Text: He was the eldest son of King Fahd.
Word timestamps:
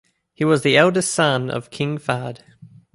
He 0.33 0.43
was 0.43 0.63
the 0.63 0.75
eldest 0.77 1.13
son 1.13 1.51
of 1.51 1.69
King 1.69 1.99
Fahd. 1.99 2.39